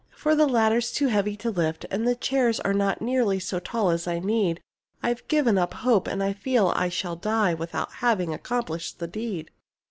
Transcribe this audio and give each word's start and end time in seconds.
For 0.15 0.33
the 0.33 0.47
ladder's 0.47 0.91
too 0.91 1.09
heavy 1.09 1.37
to 1.37 1.51
lift, 1.51 1.85
and 1.91 2.07
the 2.07 2.15
chairs 2.15 2.59
Are 2.61 2.73
not 2.73 3.03
nearly 3.03 3.39
so 3.39 3.59
tall 3.59 3.91
as 3.91 4.07
I 4.07 4.17
need. 4.17 4.59
I've 5.03 5.27
given 5.27 5.59
up 5.59 5.75
hope, 5.75 6.07
and 6.07 6.23
I 6.23 6.33
feel 6.33 6.73
I 6.75 6.89
shall 6.89 7.15
die 7.15 7.53
Without 7.53 7.91
having 7.91 8.33
accomplished 8.33 8.97
the 8.97 9.05
deed. 9.05 9.51